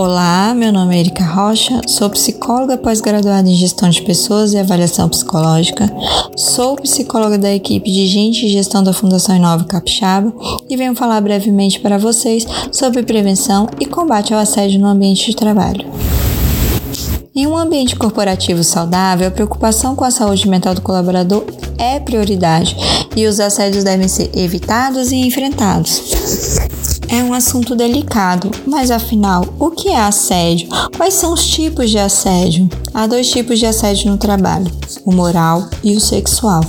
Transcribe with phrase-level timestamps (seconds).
[0.00, 5.08] Olá, meu nome é Erika Rocha, sou psicóloga pós-graduada em gestão de pessoas e avaliação
[5.08, 5.92] psicológica,
[6.36, 10.32] sou psicóloga da equipe de Gente e Gestão da Fundação Inova Capixaba
[10.70, 15.36] e venho falar brevemente para vocês sobre prevenção e combate ao assédio no ambiente de
[15.36, 15.84] trabalho.
[17.34, 21.44] Em um ambiente corporativo saudável, a preocupação com a saúde mental do colaborador
[21.76, 22.76] é prioridade
[23.16, 26.02] e os assédios devem ser evitados e enfrentados.
[27.10, 30.68] É um assunto delicado, mas afinal, o que é assédio?
[30.94, 32.68] Quais são os tipos de assédio?
[32.92, 34.70] Há dois tipos de assédio no trabalho:
[35.06, 36.62] o moral e o sexual.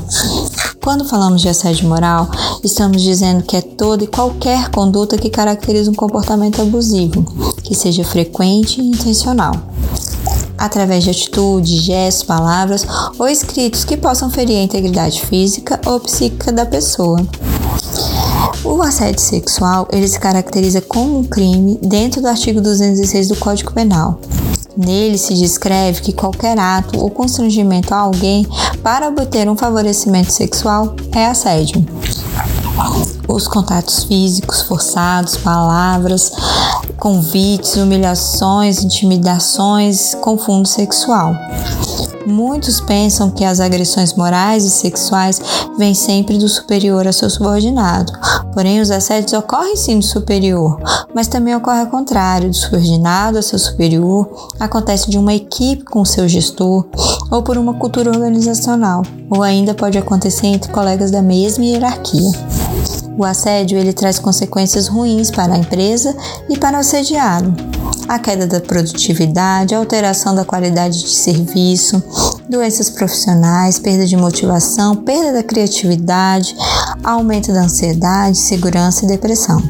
[0.82, 2.32] Quando falamos de assédio moral,
[2.64, 8.06] estamos dizendo que é toda e qualquer conduta que caracteriza um comportamento abusivo, que seja
[8.06, 9.54] frequente e intencional
[10.58, 12.86] através de atitudes, gestos, palavras
[13.18, 17.26] ou escritos que possam ferir a integridade física ou psíquica da pessoa.
[18.64, 23.72] O assédio sexual ele se caracteriza como um crime dentro do artigo 216 do Código
[23.72, 24.20] Penal.
[24.78, 28.48] Nele se descreve que qualquer ato ou constrangimento a alguém
[28.82, 31.86] para obter um favorecimento sexual é assédio.
[33.28, 36.32] Os contatos físicos forçados, palavras,
[36.98, 41.36] convites, humilhações, intimidações com fundo sexual.
[42.30, 45.42] Muitos pensam que as agressões morais e sexuais
[45.80, 48.14] vêm sempre do superior a seu subordinado.
[48.54, 50.80] Porém, os assédios ocorrem sim do superior,
[51.14, 56.06] mas também ocorre ao contrário, do subordinado a seu superior, acontece de uma equipe com
[56.06, 56.86] seu gestor
[57.32, 62.32] ou por uma cultura organizacional, ou ainda pode acontecer entre colegas da mesma hierarquia.
[63.18, 66.16] O assédio ele traz consequências ruins para a empresa
[66.48, 67.69] e para o assediado.
[68.08, 72.02] A queda da produtividade, alteração da qualidade de serviço,
[72.50, 76.56] doenças profissionais, perda de motivação, perda da criatividade,
[77.04, 79.62] aumento da ansiedade, segurança e depressão.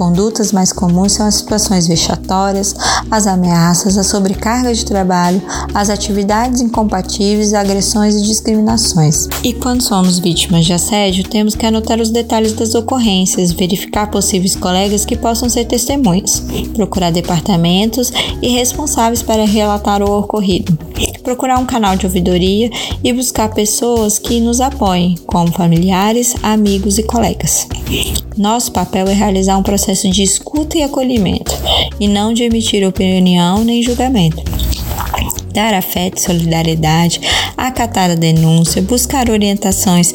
[0.00, 2.74] Condutas mais comuns são as situações vexatórias,
[3.10, 5.42] as ameaças, a sobrecarga de trabalho,
[5.74, 9.28] as atividades incompatíveis, agressões e discriminações.
[9.44, 14.56] E quando somos vítimas de assédio, temos que anotar os detalhes das ocorrências, verificar possíveis
[14.56, 18.10] colegas que possam ser testemunhas, procurar departamentos
[18.40, 20.78] e responsáveis para relatar o ocorrido
[21.22, 22.70] procurar um canal de ouvidoria
[23.04, 27.68] e buscar pessoas que nos apoiem, como familiares, amigos e colegas.
[28.36, 31.52] Nosso papel é realizar um processo de escuta e acolhimento,
[31.98, 34.42] e não de emitir opinião nem julgamento
[35.52, 37.20] dar afeto e solidariedade,
[37.56, 40.12] acatar a denúncia, buscar orientações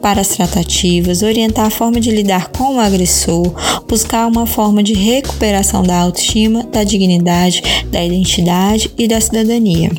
[0.00, 3.52] para as tratativas, orientar a forma de lidar com o agressor,
[3.86, 9.90] buscar uma forma de recuperação da autoestima, da dignidade, da identidade e da cidadania.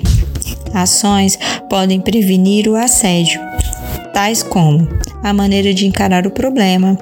[0.73, 1.37] Ações
[1.69, 3.39] podem prevenir o assédio,
[4.13, 4.87] tais como
[5.23, 6.97] a maneira de encarar o problema,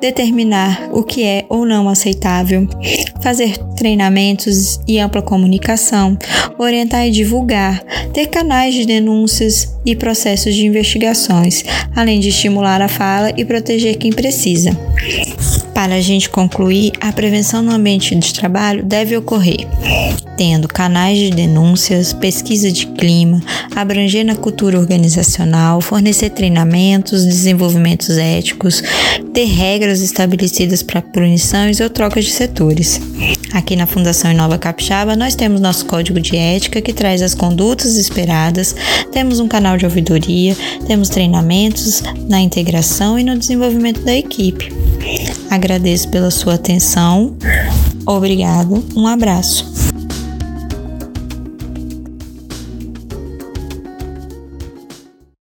[0.00, 2.68] determinar o que é ou não aceitável,
[3.20, 6.18] fazer treinamentos e ampla comunicação,
[6.58, 7.82] orientar e divulgar,
[8.12, 11.64] ter canais de denúncias e processos de investigações,
[11.94, 14.70] além de estimular a fala e proteger quem precisa.
[15.74, 19.66] Para a gente concluir, a prevenção no ambiente de trabalho deve ocorrer
[20.36, 23.40] tendo canais de denúncias, pesquisa de clima,
[23.74, 28.82] abranger na cultura organizacional, fornecer treinamentos, desenvolvimentos éticos,
[29.32, 33.00] ter regras estabelecidas para punições ou trocas de setores.
[33.52, 37.96] Aqui na Fundação Inova Capixaba, nós temos nosso código de ética que traz as condutas
[37.96, 38.74] esperadas,
[39.12, 40.56] temos um canal de ouvidoria,
[40.86, 44.83] temos treinamentos na integração e no desenvolvimento da equipe.
[45.50, 47.36] Agradeço pela sua atenção.
[48.06, 49.73] Obrigado, um abraço.